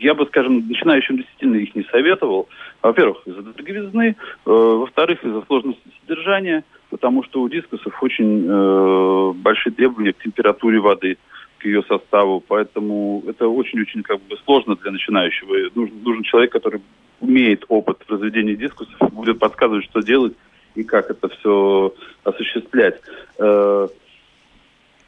[0.00, 2.48] я бы, скажем, начинающим действительно их не советовал.
[2.82, 9.72] Во-первых, из-за дороговизны, э, во-вторых, из-за сложности содержания, потому что у дискусов очень э, большие
[9.72, 11.18] требования к температуре воды,
[11.58, 15.70] к ее составу, поэтому это очень-очень как бы сложно для начинающего.
[15.74, 16.80] Нужен, нужен человек, который
[17.20, 20.34] имеет опыт в разведении дискусов, будет подсказывать, что делать
[20.74, 23.00] и как это все осуществлять.
[23.38, 23.88] Э,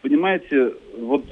[0.03, 1.25] понимаете, вот,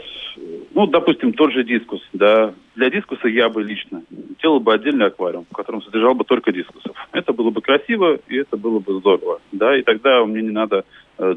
[0.75, 4.03] ну, допустим, тот же дискус, да, для дискуса я бы лично
[4.43, 6.95] делал бы отдельный аквариум, в котором содержал бы только дискусов.
[7.13, 10.85] Это было бы красиво, и это было бы здорово, да, и тогда мне не надо
[11.19, 11.35] э,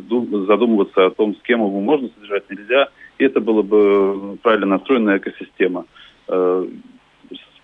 [0.47, 5.17] задумываться о том, с кем его можно содержать, нельзя, и это было бы правильно настроенная
[5.17, 5.85] экосистема.
[6.27, 6.67] Э,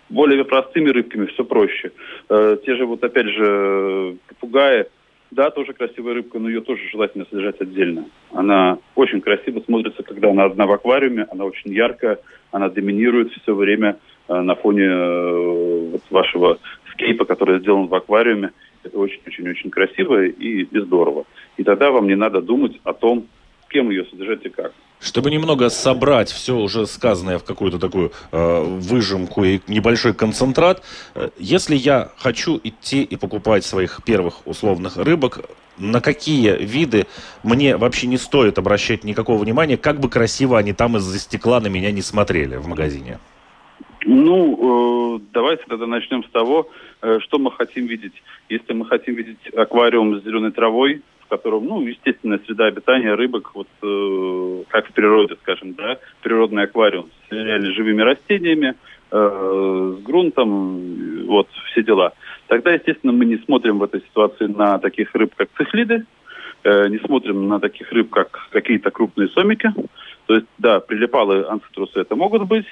[0.08, 1.92] более простыми рыбками все проще.
[2.30, 4.86] Э, те же вот, опять же, попугаи,
[5.32, 8.06] да, тоже красивая рыбка, но ее тоже желательно содержать отдельно.
[8.32, 12.20] Она очень красиво смотрится, когда она одна в аквариуме, она очень яркая,
[12.52, 16.60] она доминирует все время э, на фоне э, вот вашего
[16.92, 18.52] скейпа, который сделан в аквариуме.
[18.84, 21.26] Это очень-очень-очень красиво и, и здорово.
[21.58, 23.28] И тогда вам не надо думать о том,
[23.70, 24.74] кем ее содержать и как.
[25.00, 31.30] Чтобы немного собрать все уже сказанное в какую-то такую э, выжимку и небольшой концентрат, э,
[31.38, 35.42] если я хочу идти и покупать своих первых условных рыбок,
[35.78, 37.06] на какие виды
[37.44, 41.68] мне вообще не стоит обращать никакого внимания, как бы красиво они там из-за стекла на
[41.68, 43.20] меня не смотрели в магазине?
[44.06, 46.70] Ну, э, давайте тогда начнем с того,
[47.02, 48.14] э, что мы хотим видеть.
[48.50, 53.52] Если мы хотим видеть аквариум с зеленой травой, в котором, ну, естественная среда обитания рыбок,
[53.56, 58.76] вот э, как в природе, скажем, да, природный аквариум с реально живыми растениями,
[59.12, 62.14] э, с грунтом, вот, все дела.
[62.48, 66.06] Тогда, естественно, мы не смотрим в этой ситуации на таких рыб, как цихлиды,
[66.64, 69.74] э, не смотрим на таких рыб, как какие-то крупные сомики.
[70.28, 72.66] То есть, да, прилипалы анцитрусы это могут быть,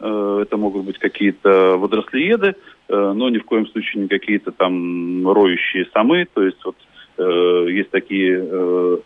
[0.00, 2.54] э, это могут быть какие-то водорослиеды,
[2.88, 6.76] э, но ни в коем случае не какие-то там роющие самы, то есть вот
[7.22, 8.98] есть такие э,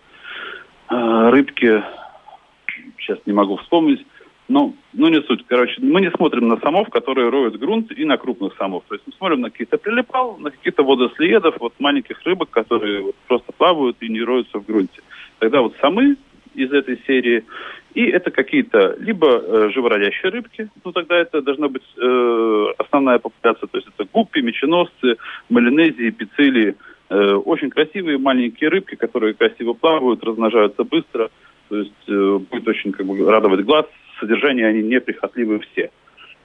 [0.90, 1.82] э, рыбки,
[2.98, 4.04] сейчас не могу вспомнить,
[4.48, 5.44] но, ну, не суть.
[5.46, 8.84] Короче, мы не смотрим на самов, которые роют грунт, и на крупных самов.
[8.88, 13.14] То есть мы смотрим на какие-то прилипал, на какие-то водоследов, вот маленьких рыбок, которые вот
[13.28, 15.00] просто плавают и не роются в грунте.
[15.38, 16.16] Тогда вот самы
[16.54, 17.44] из этой серии,
[17.94, 23.66] и это какие-то либо э, живородящие рыбки, ну тогда это должна быть э, основная популяция,
[23.68, 25.16] то есть это гуппи, меченосцы,
[25.48, 26.76] малинезии, пицилии,
[27.12, 31.30] Э, очень красивые маленькие рыбки, которые красиво плавают, размножаются быстро.
[31.68, 33.84] То есть э, будет очень как бы, радовать глаз.
[34.18, 35.90] Содержание они неприхотливы все.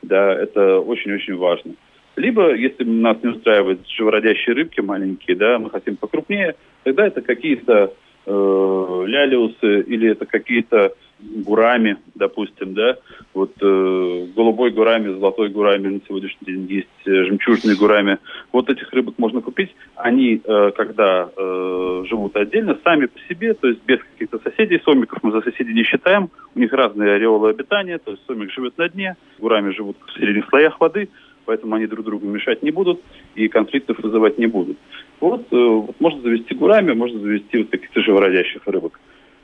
[0.01, 1.75] Да, это очень-очень важно.
[2.17, 7.93] Либо, если нас не устраивают живородящие рыбки маленькие, да, мы хотим покрупнее, тогда это какие-то
[8.25, 12.97] э, лялиусы или это какие-то гурами, допустим, да,
[13.33, 18.17] вот э, голубой гурами, золотой гурами на сегодняшний день есть, э, жемчужные гурами.
[18.51, 19.75] Вот этих рыбок можно купить.
[19.95, 25.19] Они, э, когда э, живут отдельно, сами по себе, то есть без каких-то соседей, сомиков
[25.23, 28.89] мы за соседей не считаем, у них разные ореолы обитания, то есть сомик живет на
[28.89, 31.09] дне, гурами живут в средних слоях воды,
[31.45, 33.01] поэтому они друг другу мешать не будут
[33.35, 34.77] и конфликтов вызывать не будут.
[35.19, 38.99] Вот, э, вот можно завести гурами, можно завести вот каких-то живородящих рыбок.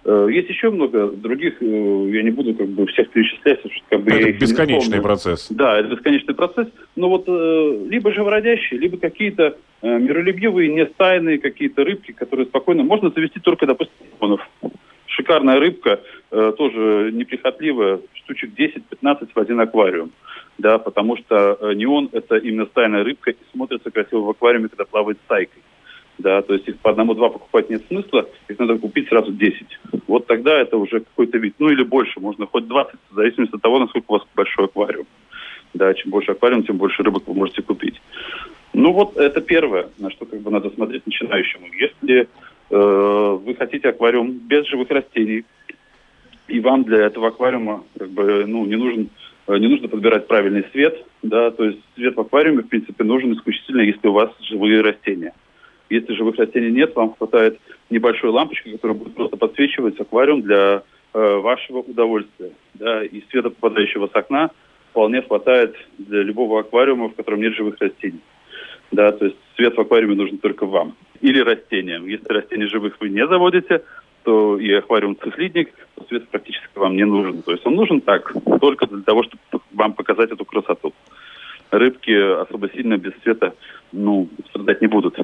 [0.06, 4.12] Э, есть еще много других, э, я не буду как бы всех перечислять, как бы
[4.12, 5.48] это бесконечный процесс.
[5.50, 6.68] Да, это бесконечный процесс.
[6.96, 13.42] Но вот э, либо живородящие, либо какие-то миролюбивые, нестайные какие-то рыбки, которые спокойно можно завести
[13.42, 14.40] только, допустим, ионов.
[15.08, 20.12] Шикарная рыбка, тоже неприхотливая, штучек 10-15 в один аквариум.
[20.58, 25.18] Да, потому что неон это именно стайная рыбка и смотрится красиво в аквариуме, когда плавает
[25.26, 25.62] стайкой.
[26.20, 29.66] Да, то есть их по одному-два покупать нет смысла, их надо купить сразу 10.
[30.08, 31.56] Вот тогда это уже какой-то вид.
[31.60, 35.08] Ну или больше, можно хоть 20, в зависимости от того, насколько у вас большой аквариум.
[35.74, 38.00] Да, чем больше аквариум, тем больше рыбок вы можете купить.
[38.74, 41.68] Ну вот это первое, на что как бы надо смотреть начинающему.
[41.74, 42.28] Если
[42.70, 45.46] э, вы хотите аквариум без живых растений,
[46.48, 49.10] и вам для этого аквариума как бы ну не нужен
[49.48, 53.34] э, не нужно подбирать правильный свет, да, то есть свет в аквариуме в принципе нужен
[53.34, 55.34] исключительно если у вас живые растения.
[55.94, 57.60] Если живых растений нет, вам хватает
[57.92, 60.82] небольшой лампочки, которая будет просто подсвечивать аквариум для
[61.14, 64.50] э, вашего удовольствия, да, и света, попадающего с окна,
[64.90, 68.22] вполне хватает для любого аквариума, в котором нет живых растений.
[68.92, 70.96] Да, то есть свет в аквариуме нужен только вам.
[71.22, 72.08] Или растениям.
[72.08, 73.84] Если растений живых вы не заводите,
[74.24, 77.44] то и аквариум цифлидник, то свет практически вам не нужен.
[77.44, 80.94] То есть он нужен так, только для того, чтобы вам показать эту красоту.
[81.74, 83.54] Рыбки особо сильно без света
[83.92, 85.18] ну, страдать не будут.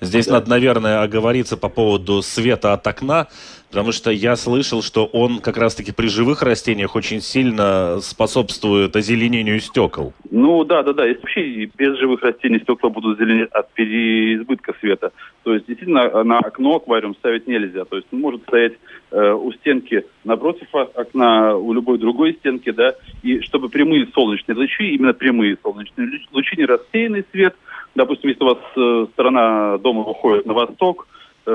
[0.00, 0.34] Здесь да.
[0.34, 3.28] надо, наверное, оговориться по поводу света от окна,
[3.70, 9.60] потому что я слышал, что он как раз-таки при живых растениях очень сильно способствует озеленению
[9.60, 10.14] стекол.
[10.30, 11.06] Ну да, да, да.
[11.06, 15.12] Если вообще без живых растений стекла будут зеленеть от переизбытка света.
[15.42, 17.84] То есть действительно на окно аквариум ставить нельзя.
[17.84, 18.74] То есть он может стоять
[19.12, 24.94] э, у стенки напротив окна, у любой другой стенки, да, и чтобы прямые солнечные лучи,
[24.94, 27.54] именно прямые солнечные лучи, не рассеянный свет–
[27.94, 31.06] допустим, если у вас э, сторона дома выходит на восток,
[31.46, 31.50] э,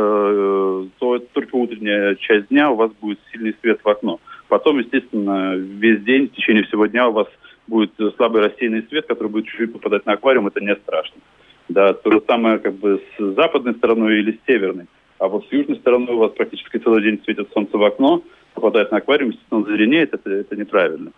[0.99, 4.19] то это только утренняя часть дня у вас будет сильный свет в окно.
[4.47, 7.27] Потом, естественно, весь день, в течение всего дня у вас
[7.67, 11.17] будет слабый рассеянный свет, который будет чуть-чуть попадать на аквариум, это не страшно.
[11.67, 14.85] Да, то же самое как бы с западной стороной или с северной.
[15.19, 18.21] А вот с южной стороны у вас практически целый день светит солнце в окно,
[18.53, 21.11] попадает на аквариум, естественно, зеленеет, это, это неправильно.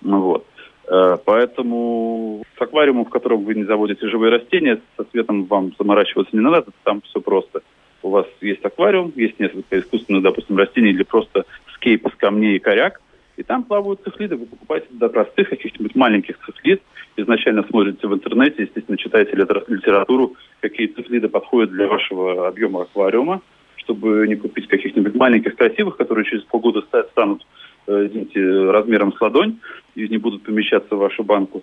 [0.00, 0.46] Ну, вот.
[0.88, 6.34] Э, поэтому с аквариумом, в котором вы не заводите живые растения, со светом вам заморачиваться
[6.36, 7.62] не надо, там все просто.
[8.02, 11.44] У вас есть аквариум, есть несколько искусственных, допустим, растений или просто
[11.74, 13.00] скейп из камней и коряк,
[13.36, 14.36] и там плавают цихлиды.
[14.36, 16.82] Вы покупаете до простых каких-нибудь маленьких цихлид,
[17.16, 23.40] изначально смотрите в интернете, естественно, читаете литературу, какие цихлиды подходят для вашего объема аквариума,
[23.76, 27.44] чтобы не купить каких-нибудь маленьких красивых, которые через полгода станут
[27.86, 29.58] Э, извините, размером с ладонь
[29.94, 31.62] и не будут помещаться в вашу банку.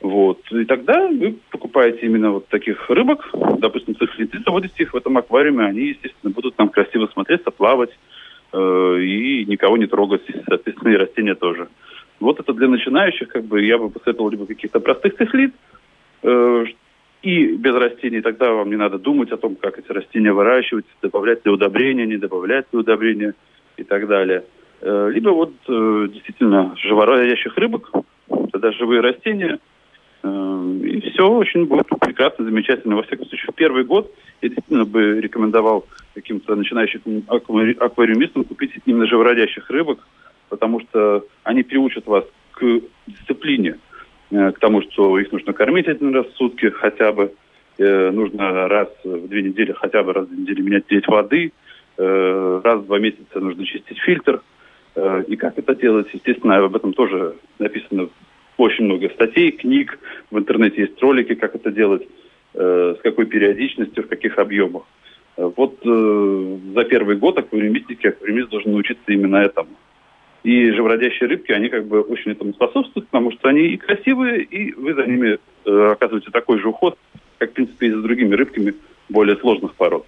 [0.00, 0.40] Вот.
[0.50, 5.64] И тогда вы покупаете именно вот таких рыбок, допустим, цифлиты, заводите их в этом аквариуме,
[5.64, 7.90] они, естественно, будут там красиво смотреться, плавать
[8.52, 11.68] и никого не трогать, соответственно, и растения тоже.
[12.20, 15.54] Вот это для начинающих, как бы, я бы посоветовал либо каких-то простых цифлит,
[16.22, 16.64] э,
[17.22, 21.44] и без растений, тогда вам не надо думать о том, как эти растения выращивать, добавлять
[21.44, 23.34] ли удобрения, не добавлять ли удобрения
[23.76, 24.44] и так далее.
[24.82, 27.90] Э, либо вот э, действительно живородящих рыбок,
[28.52, 29.58] тогда живые растения,
[30.22, 32.96] э, и все очень будет прекрасно, замечательно.
[32.96, 34.10] Во всяком случае, в первый год
[34.42, 40.06] я действительно бы рекомендовал каким-то начинающим аквариумистам купить именно живородящих рыбок,
[40.48, 43.78] потому что они приучат вас к дисциплине,
[44.30, 47.32] к тому, что их нужно кормить один раз в сутки хотя бы,
[47.78, 51.52] нужно раз в две недели, хотя бы раз в неделю менять треть воды,
[51.96, 54.42] раз в два месяца нужно чистить фильтр–
[54.94, 58.08] Э, и как это делать, естественно, об этом тоже написано
[58.56, 59.98] очень много статей, книг,
[60.30, 62.06] в интернете есть ролики, как это делать,
[62.54, 64.82] э, с какой периодичностью, в каких объемах.
[65.40, 69.70] Э, вот за первый год аквариумистики аквариумист должен научиться именно этому.
[70.42, 74.72] И живородящие рыбки, они как бы очень этому способствуют, потому что они и красивые, и
[74.72, 76.96] вы за ними оказываете такой же уход,
[77.36, 78.74] как, в принципе, и за другими рыбками
[79.10, 80.06] более сложных пород.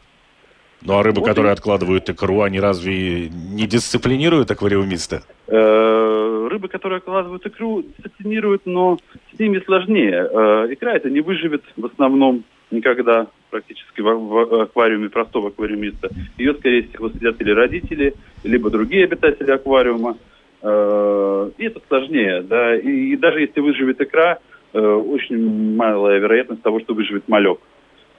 [0.85, 1.53] Ну а рыбы, вот которые и...
[1.53, 5.23] откладывают икру, они разве не дисциплинируют аквариумиста?
[5.47, 8.99] Э, рыбы, которые откладывают икру, дисциплинируют, но
[9.35, 10.29] с ними сложнее.
[10.31, 16.09] Э, икра это не выживет в основном никогда практически в аквариуме простого аквариумиста.
[16.39, 20.17] Ее, скорее всего, съедят или родители, либо другие обитатели аквариума.
[20.63, 22.75] Э, и это сложнее, да.
[22.75, 24.39] И даже если выживет икра,
[24.73, 27.59] очень малая вероятность того, что выживет малек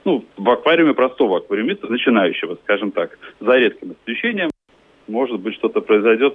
[0.04, 4.50] ну, в аквариуме простого аквариумиста, начинающего, скажем так, за редким исключением,
[5.08, 6.34] может быть, что-то произойдет.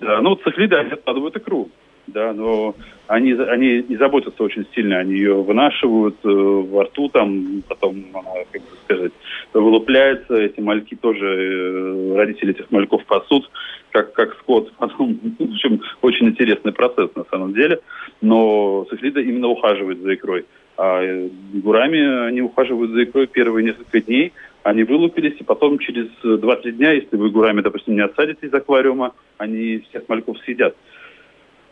[0.00, 1.70] Да, ну, цихлиды, они откладывают икру,
[2.06, 2.74] да, но
[3.06, 8.30] они, они не заботятся очень сильно, они ее вынашивают э, во рту, там, потом она,
[8.50, 9.12] как бы сказать,
[9.52, 13.50] вылупляется, эти мальки тоже, э, родители этих мальков пасут,
[13.90, 14.72] как, как скот.
[14.78, 17.80] Потом, в общем, очень интересный процесс на самом деле,
[18.20, 20.46] но цихлиды именно ухаживают за икрой.
[20.76, 24.32] А э, гурами они ухаживают за икрой первые несколько дней,
[24.64, 29.12] они вылупились, и потом через 2-3 дня, если вы гурами, допустим, не отсадите из аквариума,
[29.36, 30.74] они всех мальков съедят.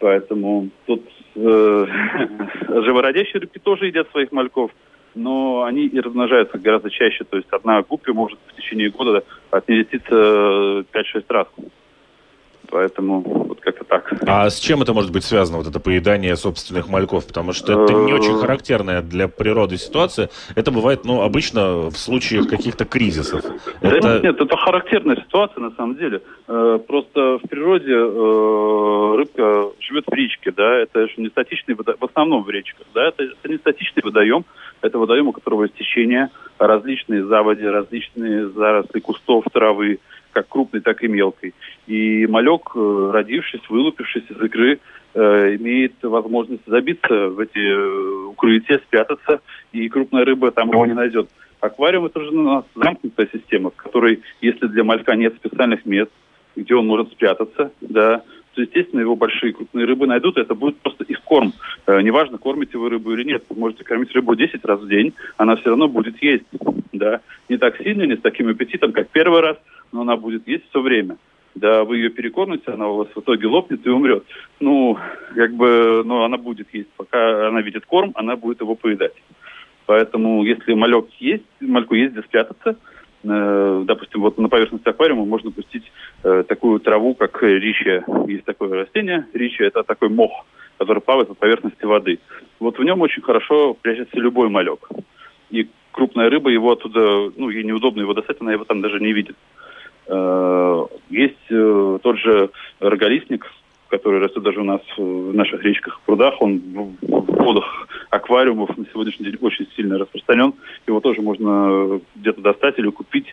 [0.03, 1.87] Поэтому тут э,
[2.69, 4.73] живородящие рыбки тоже едят своих мальков.
[5.15, 7.23] но они и размножаются гораздо чаще.
[7.23, 9.23] То есть одна гуппи может в течение года
[9.53, 10.15] отнереститься
[10.93, 11.47] 5-6 раз.
[12.69, 14.13] Поэтому как-то так.
[14.27, 17.27] А с чем это может быть связано, вот это поедание собственных мальков?
[17.27, 20.31] Потому что это не очень э, характерная для природы ситуация.
[20.55, 23.43] Это бывает, ну, обычно в случаях каких-то кризисов.
[23.81, 24.21] Да это...
[24.21, 26.23] Нет, это характерная ситуация на самом деле.
[26.49, 31.99] Э, просто в природе э, рыбка живет в речке, да, это же не статичный водоем,
[32.01, 34.45] в основном в речках, да, это, это не статичный водоем,
[34.81, 39.99] это водоем, у которого есть течение, различные заводи, различные заросли кустов, травы,
[40.33, 41.55] как крупной, так и мелкой.
[41.87, 44.79] И малек, э, родившись, вылупившись из игры,
[45.15, 49.41] э, имеет возможность забиться в эти э, укрытия, спрятаться,
[49.73, 51.29] и крупная рыба там его не найдет.
[51.61, 56.11] Аквариум это же у нас замкнутая система, в которой, если для малька нет специальных мест,
[56.57, 58.23] где он может спрятаться, да,
[58.55, 61.55] то, естественно, его большие крупные рыбы найдут, это будет просто их корм.
[61.87, 65.57] Неважно, кормите вы рыбу или нет, вы можете кормить рыбу 10 раз в день, она
[65.57, 66.45] все равно будет есть,
[66.93, 67.21] да.
[67.49, 69.57] Не так сильно, не с таким аппетитом, как первый раз,
[69.93, 71.17] но она будет есть все время.
[71.55, 74.25] Да, вы ее перекормите, она у вас в итоге лопнет и умрет.
[74.59, 74.97] Ну,
[75.35, 76.89] как бы, но она будет есть.
[76.97, 79.13] Пока она видит корм, она будет его поедать.
[79.85, 82.77] Поэтому, если малек есть, мальку есть где спрятаться,
[83.25, 85.93] э, допустим, вот на поверхности аквариума можно пустить
[86.25, 88.03] э, такую траву, как ричия.
[88.27, 89.27] Есть такое растение.
[89.35, 90.47] Ричия– это такой мох,
[90.79, 92.19] который плавает на поверхности воды.
[92.61, 94.89] Вот в нем очень хорошо прячется любой малек.
[95.51, 99.13] И крупная рыба его оттуда, ну, ей неудобно его достать, она его там даже не
[99.13, 99.37] видит.
[100.09, 102.51] Есть э, тот же
[102.81, 103.47] роголистник,
[103.89, 106.41] который растет даже у нас в наших речках, прудах.
[106.41, 110.55] Он в водах аквариумов на сегодняшний день очень сильно распространен.
[110.87, 113.27] Его тоже можно где-то достать или купить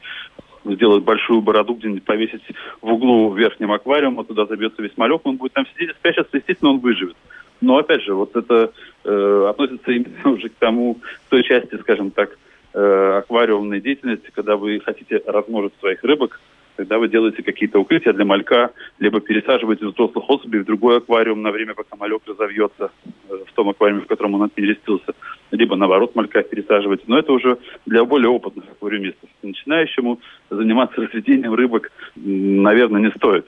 [0.65, 2.43] сделать большую бороду, где-нибудь повесить
[2.82, 6.80] в углу верхнем аквариума, туда забьется весь малек, он будет там сидеть, спрячется, естественно, он
[6.80, 7.15] выживет.
[7.61, 8.72] Но опять же, вот это
[9.03, 12.38] э, относится именно уже к тому, к той части, скажем так,
[12.74, 16.39] э, аквариумной деятельности, когда вы хотите размножить своих рыбок,
[16.80, 21.51] когда вы делаете какие-то укрытия для малька, либо пересаживаете взрослых особей в другой аквариум на
[21.51, 25.13] время, пока мальок разовьется э, в том аквариуме, в котором он перерестился,
[25.51, 27.03] либо наоборот малька пересаживаете.
[27.07, 29.30] Но это уже для более опытных аквариумистов.
[29.43, 33.45] Начинающему заниматься разведением рыбок, наверное, не стоит.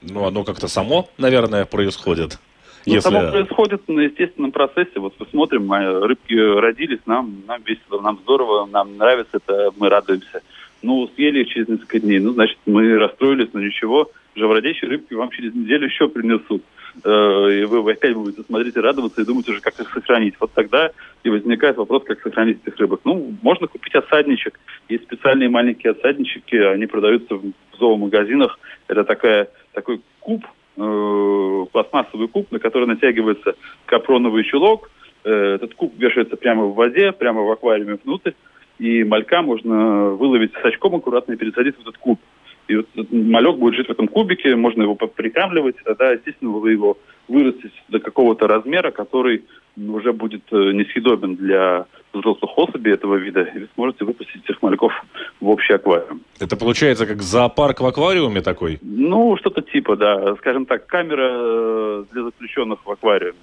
[0.00, 2.38] Ну, оно как-то само, наверное, происходит.
[2.86, 3.10] Ну, Если...
[3.10, 5.00] Само происходит на естественном процессе.
[5.00, 10.40] Вот мы смотрим, рыбки родились, нам, нам весело, нам здорово, нам нравится это, мы радуемся.
[10.82, 12.18] Ну, съели их через несколько дней.
[12.20, 14.10] Ну, значит, мы расстроились, но ничего.
[14.34, 16.62] Живородящие рыбки вам через неделю еще принесут.
[17.04, 20.34] Э, и вы опять будете смотреть и радоваться, и думать уже, как их сохранить.
[20.40, 20.90] Вот тогда
[21.22, 23.00] и возникает вопрос, как сохранить этих рыбок.
[23.04, 24.58] Ну, можно купить осадничек.
[24.88, 28.58] Есть специальные маленькие осаднички, они продаются в зоомагазинах.
[28.88, 30.44] Это такая, такой куб,
[30.76, 33.54] э, пластмассовый куб, на который натягивается
[33.86, 34.90] капроновый чулок.
[35.24, 38.32] Э, этот куб вешается прямо в воде, прямо в аквариуме внутрь
[38.80, 42.18] и малька можно выловить с очком аккуратно и пересадить в этот куб.
[42.66, 46.96] И вот малек будет жить в этом кубике, можно его прикамливать, тогда, естественно, вы его
[47.28, 49.44] вырастите до какого-то размера, который
[49.76, 54.92] уже будет э, несъедобен для взрослых особей этого вида, и вы сможете выпустить этих мальков
[55.40, 56.20] в общий аквариум.
[56.38, 58.78] Это получается как зоопарк в аквариуме такой?
[58.82, 60.36] Ну, что-то типа, да.
[60.36, 63.38] Скажем так, камера э, для заключенных в аквариуме.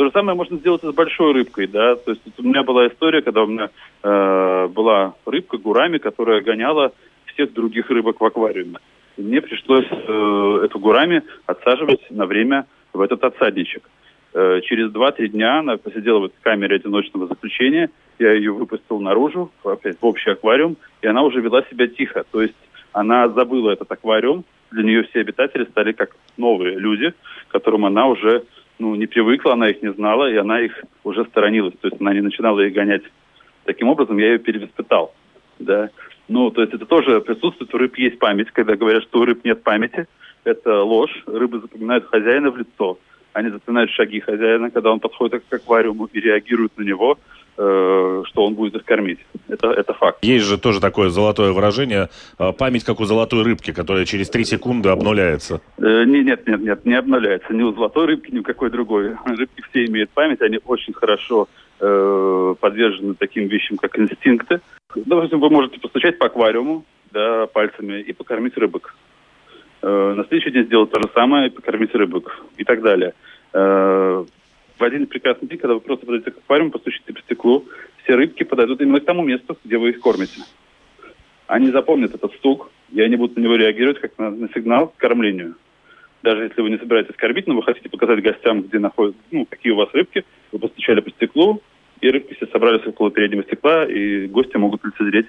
[0.00, 1.94] То же самое можно сделать и с большой рыбкой, да.
[1.94, 3.68] То есть у меня была история, когда у меня
[4.02, 6.92] э, была рыбка гурами, которая гоняла
[7.26, 8.78] всех других рыбок в аквариуме.
[9.18, 13.90] И мне пришлось э, эту гурами отсаживать на время в этот отсадничек.
[14.32, 17.90] Э, через 2-3 дня она посидела в камере одиночного заключения.
[18.18, 22.24] Я ее выпустил наружу, опять в общий аквариум, и она уже вела себя тихо.
[22.32, 22.56] То есть
[22.92, 24.46] она забыла этот аквариум.
[24.70, 27.12] Для нее все обитатели стали как новые люди,
[27.50, 28.44] которым она уже
[28.80, 30.72] ну, не привыкла, она их не знала, и она их
[31.04, 31.74] уже сторонилась.
[31.80, 33.02] То есть она не начинала их гонять.
[33.64, 35.14] Таким образом, я ее перевоспитал.
[35.58, 35.90] Да.
[36.28, 38.50] Ну, то есть это тоже присутствует, у рыб есть память.
[38.50, 40.06] Когда говорят, что у рыб нет памяти,
[40.44, 41.22] это ложь.
[41.26, 42.98] Рыбы запоминают хозяина в лицо.
[43.32, 47.18] Они запоминают шаги хозяина, когда он подходит к аквариуму и реагирует на него.
[47.56, 49.18] Э, что он будет их кормить.
[49.48, 50.18] Это, это факт.
[50.22, 54.44] Есть же тоже такое золотое выражение, э, память как у золотой рыбки, которая через три
[54.44, 55.60] секунды обнуляется.
[55.78, 57.52] Э, нет, нет, нет, не обнуляется.
[57.52, 59.14] Ни у золотой рыбки, ни у какой другой.
[59.26, 61.48] Рыбки все имеют память, они очень хорошо
[61.80, 64.60] э, подвержены таким вещам, как инстинкты.
[64.94, 68.94] Допустим, вы можете постучать по аквариуму да, пальцами и покормить рыбок.
[69.82, 73.14] Э, на следующий день сделать то же самое и покормить рыбок и так далее.
[73.52, 74.24] Э,
[74.80, 77.66] в один прекрасный день, когда вы просто подойдете к аквариуму, постучите по стеклу,
[78.02, 80.40] все рыбки подойдут именно к тому месту, где вы их кормите.
[81.46, 84.96] Они запомнят этот стук, и они будут на него реагировать как на, на сигнал к
[84.96, 85.56] кормлению.
[86.22, 89.72] Даже если вы не собираетесь кормить, но вы хотите показать гостям, где находятся, ну, какие
[89.72, 91.62] у вас рыбки, вы постучали по стеклу,
[92.00, 95.26] и рыбки все собрались около переднего стекла, и гости могут лицезреть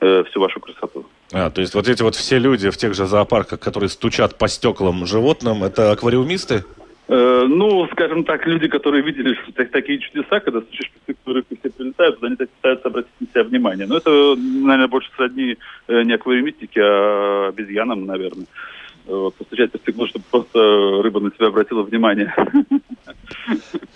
[0.00, 1.06] э, всю вашу красоту.
[1.32, 4.48] А, то есть вот эти вот все люди в тех же зоопарках, которые стучат по
[4.48, 6.64] стеклам животным, это аквариумисты?
[7.08, 11.58] Э, ну, скажем так, люди, которые видели так, такие чудеса, когда стучишь по стеклу, рыбки
[11.58, 13.86] все прилетают, они так пытаются обратить на себя внимание.
[13.86, 15.56] Но это, наверное, больше сродни
[15.88, 18.46] э, не аквариумистике, а обезьянам, наверное.
[19.06, 20.58] Вот, постучать по стеклу, чтобы просто
[21.02, 22.34] рыба на себя обратила внимание.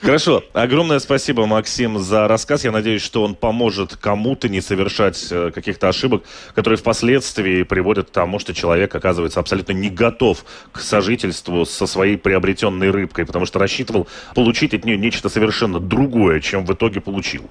[0.00, 0.42] Хорошо.
[0.52, 2.64] Огромное спасибо, Максим, за рассказ.
[2.64, 6.24] Я надеюсь, что он поможет кому-то не совершать э, каких-то ошибок,
[6.54, 12.16] которые впоследствии приводят к тому, что человек оказывается абсолютно не готов к сожительству со своей
[12.16, 17.48] приобретенной рыбкой, потому что рассчитывал получить от нее нечто совершенно другое, чем в итоге получил.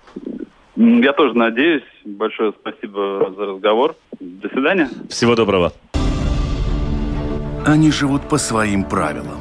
[0.76, 1.84] Я тоже надеюсь.
[2.04, 3.96] Большое спасибо за разговор.
[4.20, 4.90] До свидания.
[5.10, 5.74] Всего доброго.
[7.66, 9.41] Они живут по своим правилам.